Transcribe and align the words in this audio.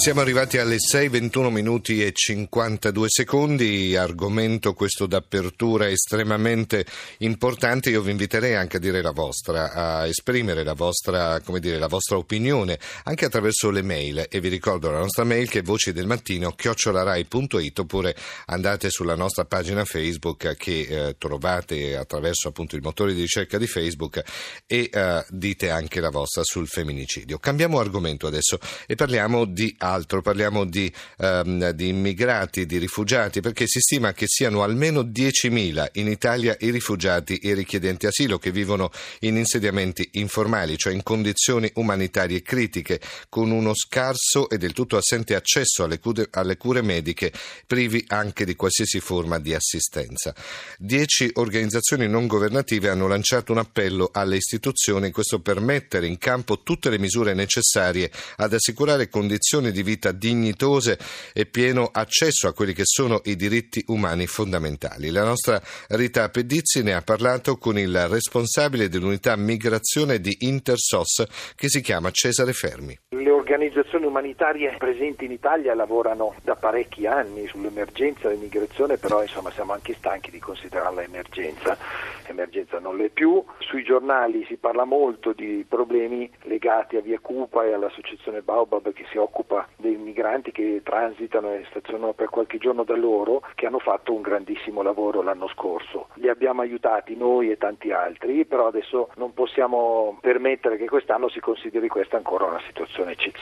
Siamo 0.00 0.22
arrivati 0.22 0.56
alle 0.56 0.78
6:21 0.78 1.50
minuti 1.50 2.02
e 2.02 2.12
52 2.14 3.06
secondi, 3.10 3.94
argomento 3.94 4.72
questo 4.72 5.04
d'apertura 5.04 5.90
estremamente 5.90 6.86
importante. 7.18 7.90
Io 7.90 8.00
vi 8.00 8.12
inviterei 8.12 8.54
anche 8.54 8.78
a 8.78 8.80
dire 8.80 9.02
la 9.02 9.10
vostra, 9.10 9.72
a 9.74 10.06
esprimere 10.06 10.64
la 10.64 10.72
vostra, 10.72 11.38
dire, 11.58 11.78
la 11.78 11.86
vostra 11.86 12.16
opinione 12.16 12.78
anche 13.04 13.26
attraverso 13.26 13.68
le 13.68 13.82
mail 13.82 14.24
e 14.30 14.40
vi 14.40 14.48
ricordo 14.48 14.90
la 14.90 15.00
nostra 15.00 15.24
mail 15.24 15.50
che 15.50 15.58
è 15.58 15.62
voci 15.62 15.92
del 15.92 16.06
mattino 16.06 16.52
chiocciolarai.it 16.52 17.78
oppure 17.80 18.16
andate 18.46 18.88
sulla 18.88 19.14
nostra 19.14 19.44
pagina 19.44 19.84
Facebook 19.84 20.56
che 20.56 20.80
eh, 20.80 21.16
trovate 21.18 21.94
attraverso 21.98 22.48
appunto 22.48 22.74
il 22.74 22.80
motore 22.80 23.12
di 23.12 23.20
ricerca 23.20 23.58
di 23.58 23.66
Facebook 23.66 24.22
e 24.66 24.88
eh, 24.90 25.26
dite 25.28 25.68
anche 25.68 26.00
la 26.00 26.08
vostra 26.08 26.42
sul 26.42 26.68
femminicidio. 26.68 27.38
Cambiamo 27.38 27.78
argomento 27.78 28.26
adesso 28.26 28.58
e 28.86 28.94
parliamo 28.94 29.44
di 29.44 29.76
altro, 29.90 30.22
parliamo 30.22 30.64
di, 30.64 30.92
ehm, 31.18 31.70
di, 31.70 31.88
immigrati, 31.88 32.66
di 32.66 32.78
rifugiati, 32.78 33.40
perché 33.40 33.66
si 33.66 33.80
stima 33.80 34.12
che 34.12 34.26
siano 34.26 34.62
almeno 34.62 35.02
10.000 35.02 35.88
in 35.94 36.08
Italia 36.08 36.56
i 36.60 36.70
rifugiati 36.70 37.36
e 37.36 37.50
i 37.50 37.54
richiedenti 37.54 38.06
asilo 38.06 38.38
che 38.38 38.50
vivono 38.50 38.90
in 39.20 39.36
insediamenti 39.36 40.08
informali, 40.12 40.76
cioè 40.76 40.92
in 40.92 41.02
condizioni 41.02 41.70
umanitarie 41.74 42.42
critiche, 42.42 43.00
con 43.28 43.50
uno 43.50 43.74
scarso 43.74 44.48
e 44.48 44.58
del 44.58 44.72
tutto 44.72 44.96
assente 44.96 45.34
accesso 45.34 45.84
alle 45.84 45.98
cure, 45.98 46.28
alle 46.30 46.56
cure 46.56 46.82
mediche, 46.82 47.32
privi 47.66 48.04
anche 48.08 48.44
di 48.44 48.54
qualsiasi 48.54 49.00
forma 49.00 49.38
di 49.38 49.54
assistenza. 49.54 50.34
Dieci 50.78 51.30
organizzazioni 51.34 52.08
non 52.08 52.26
governative 52.26 52.88
hanno 52.88 53.08
lanciato 53.08 53.52
un 53.52 53.58
appello 53.58 54.10
alle 54.12 54.36
istituzioni, 54.36 55.10
questo 55.10 55.40
per 55.40 55.60
mettere 55.60 56.06
in 56.06 56.18
campo 56.18 56.62
tutte 56.62 56.90
le 56.90 56.98
misure 56.98 57.34
necessarie 57.34 58.10
ad 58.36 58.52
assicurare 58.52 59.08
condizioni 59.08 59.72
di 59.72 59.79
di 59.80 59.82
vita 59.82 60.12
dignitose 60.12 60.98
e 61.32 61.46
pieno 61.46 61.88
accesso 61.92 62.46
a 62.48 62.52
quelli 62.52 62.72
che 62.72 62.84
sono 62.84 63.20
i 63.24 63.36
diritti 63.36 63.82
umani 63.88 64.26
fondamentali. 64.26 65.10
La 65.10 65.24
nostra 65.24 65.60
Rita 65.88 66.28
Pedizzi 66.28 66.82
ne 66.82 66.94
ha 66.94 67.02
parlato 67.02 67.56
con 67.56 67.78
il 67.78 68.08
responsabile 68.08 68.88
dell'unità 68.88 69.34
migrazione 69.36 70.20
di 70.20 70.36
Intersos 70.40 71.24
che 71.54 71.68
si 71.68 71.80
chiama 71.80 72.10
Cesare 72.10 72.52
Fermi. 72.52 72.98
Organizzazioni 73.50 74.06
umanitarie 74.06 74.76
presenti 74.78 75.24
in 75.24 75.32
Italia 75.32 75.74
lavorano 75.74 76.36
da 76.44 76.54
parecchi 76.54 77.08
anni 77.08 77.48
sull'emergenza 77.48 78.28
dell'immigrazione, 78.28 78.96
però 78.96 79.22
insomma 79.22 79.50
siamo 79.50 79.72
anche 79.72 79.94
stanchi 79.94 80.30
di 80.30 80.38
considerarla 80.38 81.02
emergenza. 81.02 81.76
Emergenza 82.28 82.78
non 82.78 82.96
l'è 82.96 83.08
più. 83.08 83.44
Sui 83.58 83.82
giornali 83.82 84.44
si 84.44 84.56
parla 84.56 84.84
molto 84.84 85.32
di 85.32 85.66
problemi 85.68 86.30
legati 86.42 86.96
a 86.96 87.00
Via 87.00 87.18
Cupa 87.18 87.64
e 87.64 87.72
all'associazione 87.72 88.40
Baobab 88.40 88.92
che 88.92 89.04
si 89.10 89.16
occupa 89.16 89.66
dei 89.76 89.96
migranti 89.96 90.52
che 90.52 90.82
transitano 90.84 91.52
e 91.52 91.66
stazionano 91.70 92.12
per 92.12 92.28
qualche 92.28 92.58
giorno 92.58 92.84
da 92.84 92.94
loro, 92.94 93.42
che 93.56 93.66
hanno 93.66 93.80
fatto 93.80 94.12
un 94.12 94.22
grandissimo 94.22 94.82
lavoro 94.82 95.22
l'anno 95.22 95.48
scorso. 95.48 96.06
Li 96.14 96.28
abbiamo 96.28 96.60
aiutati 96.60 97.16
noi 97.16 97.50
e 97.50 97.56
tanti 97.56 97.90
altri, 97.90 98.44
però 98.44 98.68
adesso 98.68 99.10
non 99.16 99.34
possiamo 99.34 100.16
permettere 100.20 100.76
che 100.76 100.88
quest'anno 100.88 101.28
si 101.28 101.40
consideri 101.40 101.88
questa 101.88 102.16
ancora 102.16 102.44
una 102.44 102.62
situazione 102.64 103.10
eccezionale 103.10 103.38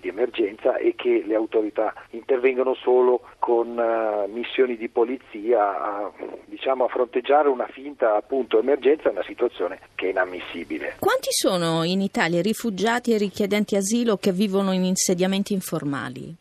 di 0.00 0.08
emergenza 0.08 0.76
e 0.76 0.94
che 0.94 1.24
le 1.26 1.34
autorità 1.34 1.94
intervengano 2.10 2.74
solo 2.74 3.22
con 3.38 3.76
uh, 3.76 4.30
missioni 4.30 4.76
di 4.76 4.88
polizia 4.88 5.80
a, 5.80 6.12
diciamo, 6.44 6.84
a 6.84 6.88
fronteggiare 6.88 7.48
una 7.48 7.66
finta 7.66 8.16
appunto 8.16 8.58
emergenza, 8.58 9.10
una 9.10 9.24
situazione 9.24 9.80
che 9.94 10.06
è 10.06 10.10
inammissibile. 10.10 10.96
Quanti 10.98 11.28
sono 11.30 11.84
in 11.84 12.00
Italia 12.00 12.42
rifugiati 12.42 13.12
e 13.12 13.18
richiedenti 13.18 13.76
asilo 13.76 14.16
che 14.16 14.32
vivono 14.32 14.72
in 14.72 14.84
insediamenti 14.84 15.52
informali? 15.52 16.36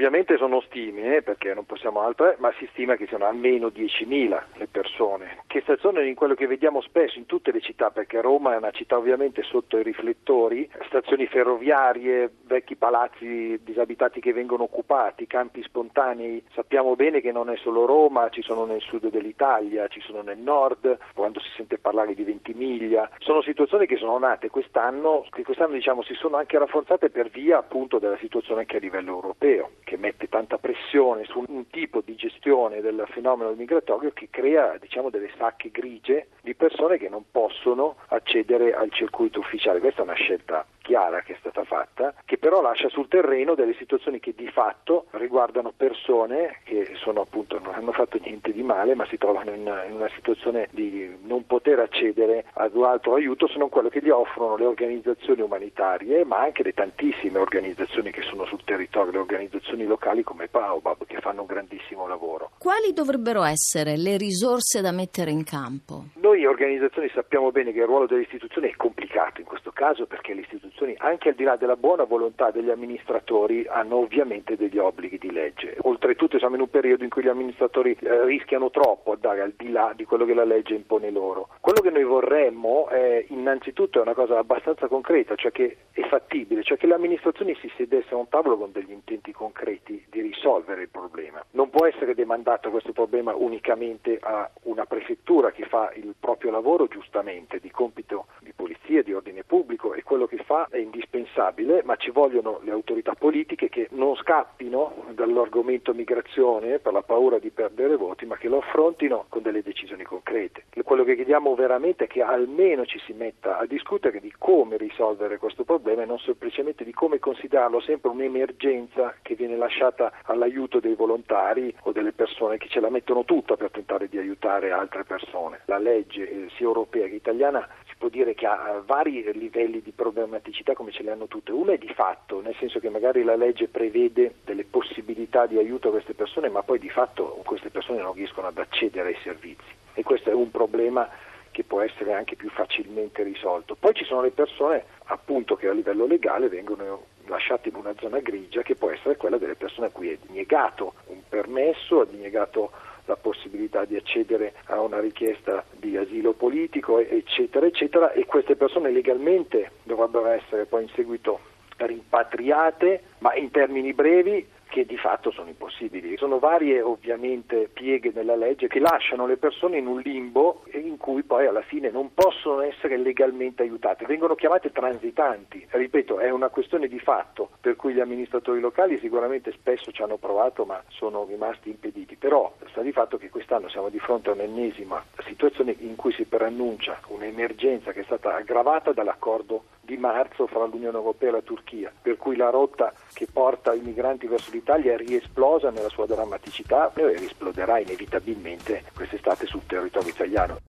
Ovviamente 0.00 0.38
sono 0.38 0.62
stime, 0.62 1.16
eh, 1.16 1.22
perché 1.22 1.52
non 1.52 1.66
possiamo 1.66 2.00
altro, 2.00 2.30
eh, 2.30 2.36
ma 2.38 2.50
si 2.58 2.66
stima 2.72 2.96
che 2.96 3.06
siano 3.06 3.26
almeno 3.26 3.66
10.000 3.66 4.44
le 4.54 4.66
persone, 4.66 5.42
che 5.46 5.60
stazionano 5.60 6.06
in 6.06 6.14
quello 6.14 6.32
che 6.32 6.46
vediamo 6.46 6.80
spesso 6.80 7.18
in 7.18 7.26
tutte 7.26 7.52
le 7.52 7.60
città, 7.60 7.90
perché 7.90 8.22
Roma 8.22 8.54
è 8.54 8.56
una 8.56 8.70
città 8.70 8.96
ovviamente 8.96 9.42
sotto 9.42 9.76
i 9.76 9.82
riflettori, 9.82 10.66
stazioni 10.86 11.26
ferroviarie, 11.26 12.32
vecchi 12.44 12.76
palazzi 12.76 13.60
disabitati 13.62 14.20
che 14.20 14.32
vengono 14.32 14.62
occupati, 14.62 15.26
campi 15.26 15.62
spontanei. 15.62 16.42
Sappiamo 16.54 16.96
bene 16.96 17.20
che 17.20 17.30
non 17.30 17.50
è 17.50 17.56
solo 17.58 17.84
Roma, 17.84 18.30
ci 18.30 18.40
sono 18.40 18.64
nel 18.64 18.80
sud 18.80 19.10
dell'Italia, 19.10 19.86
ci 19.88 20.00
sono 20.00 20.22
nel 20.22 20.38
nord, 20.38 20.96
quando 21.12 21.40
si 21.40 21.50
sente 21.56 21.76
parlare 21.76 22.14
di 22.14 22.24
Ventimiglia. 22.24 23.06
Sono 23.30 23.42
situazioni 23.42 23.86
che 23.86 23.96
sono 23.96 24.18
nate 24.18 24.50
quest'anno, 24.50 25.24
che 25.30 25.44
quest'anno 25.44 25.74
diciamo, 25.74 26.02
si 26.02 26.14
sono 26.14 26.36
anche 26.36 26.58
rafforzate 26.58 27.10
per 27.10 27.28
via 27.28 27.58
appunto 27.58 28.00
della 28.00 28.16
situazione 28.16 28.62
anche 28.62 28.78
a 28.78 28.80
livello 28.80 29.12
europeo 29.12 29.70
che 29.84 29.96
mette 29.96 30.28
tanta 30.28 30.58
pressione 30.58 31.22
su 31.26 31.44
un 31.46 31.70
tipo 31.70 32.00
di 32.00 32.16
gestione 32.16 32.80
del 32.80 33.04
fenomeno 33.10 33.52
migratorio 33.52 34.10
che 34.12 34.30
crea 34.30 34.76
diciamo, 34.78 35.10
delle 35.10 35.30
sacche 35.38 35.70
grigie 35.70 36.26
di 36.42 36.56
persone 36.56 36.98
che 36.98 37.08
non 37.08 37.22
possono 37.30 37.98
accedere 38.08 38.74
al 38.74 38.90
circuito 38.90 39.38
ufficiale. 39.38 39.78
Questa 39.78 40.00
è 40.00 40.04
una 40.04 40.14
scelta 40.14 40.66
chiara 40.90 41.22
che 41.22 41.34
è 41.34 41.36
stata 41.38 41.62
fatta, 41.62 42.14
che 42.24 42.36
però 42.36 42.60
lascia 42.60 42.88
sul 42.88 43.06
terreno 43.06 43.54
delle 43.54 43.74
situazioni 43.74 44.18
che 44.18 44.34
di 44.36 44.48
fatto 44.48 45.06
riguardano 45.10 45.72
persone 45.76 46.58
che 46.64 46.94
sono 46.96 47.20
appunto 47.20 47.60
non 47.60 47.74
hanno 47.74 47.92
fatto 47.92 48.18
niente 48.20 48.52
di 48.52 48.64
male, 48.64 48.96
ma 48.96 49.06
si 49.06 49.16
trovano 49.16 49.50
in, 49.50 49.72
in 49.86 49.94
una 49.94 50.10
situazione 50.16 50.66
di 50.72 51.16
non 51.22 51.46
poter 51.46 51.78
accedere 51.78 52.46
ad 52.54 52.74
un 52.74 52.86
altro 52.86 53.14
aiuto 53.14 53.46
se 53.46 53.56
non 53.58 53.68
quello 53.68 53.88
che 53.88 54.02
gli 54.02 54.10
offrono 54.10 54.56
le 54.56 54.64
organizzazioni 54.64 55.42
umanitarie, 55.42 56.24
ma 56.24 56.38
anche 56.40 56.64
le 56.64 56.72
tantissime 56.72 57.38
organizzazioni 57.38 58.10
che 58.10 58.22
sono 58.22 58.44
sul 58.46 58.64
territorio, 58.64 59.12
le 59.12 59.18
organizzazioni 59.18 59.84
locali 59.84 60.24
come 60.24 60.48
Baobab 60.50 61.06
che 61.06 61.20
fanno 61.20 61.42
un 61.42 61.46
grandissimo 61.46 62.08
lavoro. 62.08 62.50
Quali 62.58 62.92
dovrebbero 62.92 63.44
essere 63.44 63.96
le 63.96 64.16
risorse 64.16 64.80
da 64.80 64.90
mettere 64.90 65.30
in 65.30 65.44
campo? 65.44 66.06
Noi 66.30 66.46
organizzazioni 66.46 67.10
sappiamo 67.12 67.50
bene 67.50 67.72
che 67.72 67.80
il 67.80 67.86
ruolo 67.86 68.06
delle 68.06 68.22
istituzioni 68.22 68.70
è 68.70 68.76
complicato 68.76 69.40
in 69.40 69.46
questo 69.48 69.72
caso 69.72 70.06
perché 70.06 70.32
le 70.32 70.42
istituzioni 70.42 70.94
anche 70.98 71.30
al 71.30 71.34
di 71.34 71.42
là 71.42 71.56
della 71.56 71.74
buona 71.74 72.04
volontà 72.04 72.52
degli 72.52 72.70
amministratori, 72.70 73.66
hanno 73.66 73.96
ovviamente 73.96 74.56
degli 74.56 74.78
obblighi 74.78 75.18
di 75.18 75.32
legge. 75.32 75.76
Oltretutto 75.82 76.38
siamo 76.38 76.54
in 76.54 76.60
un 76.60 76.70
periodo 76.70 77.02
in 77.02 77.10
cui 77.10 77.24
gli 77.24 77.28
amministratori 77.28 77.96
eh, 78.00 78.24
rischiano 78.26 78.70
troppo 78.70 79.12
andare 79.12 79.40
al 79.40 79.54
di 79.56 79.72
là 79.72 79.92
di 79.96 80.04
quello 80.04 80.24
che 80.24 80.34
la 80.34 80.44
legge 80.44 80.74
impone 80.74 81.10
loro. 81.10 81.48
Quello 81.60 81.80
che 81.80 81.90
noi 81.90 82.04
vorremmo 82.04 82.88
è 82.88 83.24
innanzitutto 83.28 84.00
una 84.00 84.14
cosa 84.14 84.38
abbastanza 84.38 84.86
concreta, 84.86 85.34
cioè 85.34 85.50
che 85.50 85.76
è 85.90 86.06
fattibile, 86.06 86.62
cioè 86.62 86.76
che 86.76 86.86
le 86.86 86.94
amministrazioni 86.94 87.56
si 87.56 87.70
sedessero 87.76 88.16
a 88.16 88.20
un 88.20 88.28
tavolo 88.28 88.56
con 88.56 88.70
degli 88.70 88.92
intenti 88.92 89.32
concreti 89.32 90.06
di 90.08 90.20
risolvere 90.20 90.82
il 90.82 90.90
problema. 90.90 91.44
Non 91.52 91.70
può 91.70 91.86
essere 91.86 92.14
demandato 92.14 92.70
questo 92.70 92.92
problema 92.92 93.34
unicamente 93.34 94.18
a 94.20 94.48
una 94.62 94.86
prefettura 94.86 95.50
che 95.50 95.64
fa 95.64 95.90
il 95.96 96.14
proprio 96.20 96.50
lavoro 96.50 96.86
giustamente 96.86 97.58
di 97.58 97.70
compito 97.70 98.26
di 98.40 98.52
polizia, 98.52 99.02
di 99.02 99.12
ordine 99.12 99.42
pubblico 99.42 99.94
e 99.94 100.02
quello 100.02 100.26
che 100.26 100.36
fa 100.44 100.68
è 100.70 100.76
indispensabile, 100.76 101.82
ma 101.84 101.96
ci 101.96 102.10
vogliono 102.10 102.60
le 102.62 102.70
autorità 102.70 103.14
politiche 103.14 103.68
che 103.68 103.88
non 103.92 104.14
scappino 104.16 105.06
dall'argomento 105.10 105.92
migrazione 105.94 106.78
per 106.78 106.92
la 106.92 107.02
paura 107.02 107.38
di 107.38 107.50
perdere 107.50 107.96
voti, 107.96 108.26
ma 108.26 108.36
che 108.36 108.48
lo 108.48 108.58
affrontino 108.58 109.24
con 109.28 109.42
delle 109.42 109.62
decisioni 109.62 110.04
concrete. 110.04 110.64
Quello 110.84 111.04
che 111.04 111.14
chiediamo 111.14 111.54
veramente 111.54 112.04
è 112.04 112.06
che 112.06 112.20
almeno 112.20 112.84
ci 112.84 112.98
si 113.06 113.12
metta 113.12 113.58
a 113.58 113.66
discutere 113.66 114.20
di 114.20 114.32
come 114.36 114.76
risolvere 114.76 115.38
questo 115.38 115.64
problema 115.64 116.02
e 116.02 116.06
non 116.06 116.18
semplicemente 116.18 116.84
di 116.84 116.92
come 116.92 117.18
considerarlo 117.40 117.80
sempre 117.80 118.10
un'emergenza 118.10 119.14
che 119.22 119.34
viene 119.34 119.56
lasciata 119.56 120.12
all'aiuto 120.24 120.78
dei 120.78 120.94
volontari 120.94 121.74
o 121.82 121.92
delle 121.92 122.12
persone 122.12 122.58
che 122.58 122.68
ce 122.68 122.80
la 122.80 122.90
mettono 122.90 123.24
tutta 123.24 123.56
per 123.56 123.70
tentare 123.70 124.08
di 124.08 124.18
aiutare 124.18 124.72
altre 124.72 125.04
persone. 125.04 125.60
La 125.64 125.78
legge 125.78 126.28
eh, 126.28 126.48
sia 126.56 126.66
europea 126.66 127.06
che 127.06 127.14
italiana 127.14 127.66
si 127.88 127.94
può 127.96 128.08
dire 128.08 128.34
che 128.34 128.44
ha 128.44 128.82
vari 128.84 129.24
livelli 129.32 129.80
di 129.80 129.90
problematicità 129.90 130.74
come 130.74 130.92
ce 130.92 131.02
le 131.02 131.12
hanno 131.12 131.28
tutte. 131.28 131.52
Una 131.52 131.72
è 131.72 131.78
di 131.78 131.92
fatto, 131.94 132.42
nel 132.42 132.54
senso 132.58 132.78
che 132.78 132.90
magari 132.90 133.22
la 133.22 133.36
legge 133.36 133.68
prevede 133.68 134.34
delle 134.44 134.64
possibilità 134.64 135.46
di 135.46 135.56
aiuto 135.56 135.88
a 135.88 135.92
queste 135.92 136.12
persone, 136.12 136.50
ma 136.50 136.62
poi 136.62 136.78
di 136.78 136.90
fatto 136.90 137.40
queste 137.44 137.70
persone 137.70 138.02
non 138.02 138.12
riescono 138.12 138.48
ad 138.48 138.58
accedere 138.58 139.08
ai 139.08 139.18
servizi 139.22 139.78
e 139.94 140.02
questo 140.02 140.30
è 140.30 140.34
un 140.34 140.50
problema 140.50 141.08
che 141.50 141.64
può 141.64 141.80
essere 141.80 142.12
anche 142.12 142.36
più 142.36 142.48
facilmente 142.50 143.22
risolto. 143.22 143.74
Poi 143.74 143.94
ci 143.94 144.04
sono 144.04 144.22
le 144.22 144.30
persone 144.30 144.84
appunto 145.04 145.56
che 145.56 145.68
a 145.68 145.72
livello 145.72 146.06
legale 146.06 146.48
vengono 146.48 147.06
lasciate 147.30 147.70
in 147.70 147.76
una 147.76 147.94
zona 147.98 148.18
grigia 148.18 148.60
che 148.62 148.74
può 148.74 148.90
essere 148.90 149.16
quella 149.16 149.38
delle 149.38 149.54
persone 149.54 149.86
a 149.86 149.90
cui 149.90 150.10
è 150.10 150.18
deniegato 150.26 150.94
un 151.06 151.20
permesso, 151.26 152.02
è 152.02 152.06
deniegato 152.06 152.70
la 153.06 153.16
possibilità 153.16 153.84
di 153.84 153.96
accedere 153.96 154.54
a 154.66 154.80
una 154.80 155.00
richiesta 155.00 155.64
di 155.72 155.96
asilo 155.96 156.32
politico, 156.32 156.98
eccetera, 156.98 157.66
eccetera, 157.66 158.12
e 158.12 158.26
queste 158.26 158.56
persone 158.56 158.90
legalmente 158.90 159.72
dovrebbero 159.82 160.26
essere 160.26 160.66
poi 160.66 160.82
in 160.82 160.90
seguito 160.94 161.40
rimpatriate, 161.76 163.02
ma 163.18 163.34
in 163.34 163.50
termini 163.50 163.94
brevi 163.94 164.46
che 164.70 164.86
di 164.86 164.96
fatto 164.96 165.30
sono 165.30 165.48
impossibili. 165.48 166.16
Sono 166.16 166.38
varie 166.38 166.80
ovviamente 166.80 167.68
pieghe 167.70 168.12
nella 168.14 168.36
legge 168.36 168.68
che 168.68 168.78
lasciano 168.78 169.26
le 169.26 169.36
persone 169.36 169.76
in 169.76 169.86
un 169.86 170.00
limbo 170.00 170.62
in 170.72 170.96
cui 170.96 171.22
poi 171.24 171.46
alla 171.46 171.60
fine 171.60 171.90
non 171.90 172.14
possono 172.14 172.62
essere 172.62 172.96
legalmente 172.96 173.62
aiutate, 173.62 174.06
vengono 174.06 174.34
chiamate 174.34 174.70
transitanti. 174.70 175.66
Ripeto, 175.68 176.18
è 176.20 176.30
una 176.30 176.48
questione 176.48 176.86
di 176.86 177.00
fatto 177.00 177.50
per 177.60 177.76
cui 177.76 177.92
gli 177.92 178.00
amministratori 178.00 178.60
locali 178.60 178.98
sicuramente 178.98 179.52
spesso 179.52 179.90
ci 179.90 180.02
hanno 180.02 180.16
provato 180.16 180.64
ma 180.64 180.82
sono 180.88 181.26
rimasti 181.28 181.68
impediti, 181.68 182.16
però 182.16 182.54
sta 182.70 182.80
di 182.80 182.92
fatto 182.92 183.18
che 183.18 183.28
quest'anno 183.28 183.68
siamo 183.68 183.88
di 183.88 183.98
fronte 183.98 184.30
a 184.30 184.34
un'ennesima 184.34 185.04
situazione 185.26 185.74
in 185.78 185.96
cui 185.96 186.12
si 186.12 186.24
preannuncia 186.24 187.00
un'emergenza 187.08 187.92
che 187.92 188.00
è 188.00 188.04
stata 188.04 188.36
aggravata 188.36 188.92
dall'accordo 188.92 189.64
di 189.90 189.96
marzo 189.96 190.46
fra 190.46 190.64
l'Unione 190.66 190.96
Europea 190.96 191.30
e 191.30 191.32
la 191.32 191.40
Turchia, 191.40 191.92
per 192.00 192.16
cui 192.16 192.36
la 192.36 192.48
rotta 192.48 192.92
che 193.12 193.26
porta 193.30 193.74
i 193.74 193.80
migranti 193.80 194.28
verso 194.28 194.52
l'Italia 194.52 194.92
è 194.92 194.96
riesplosa 194.96 195.70
nella 195.70 195.88
sua 195.88 196.06
drammaticità 196.06 196.92
e 196.94 197.16
riesploderà 197.16 197.80
inevitabilmente 197.80 198.84
quest'estate 198.94 199.46
sul 199.46 199.66
territorio 199.66 200.10
italiano. 200.10 200.58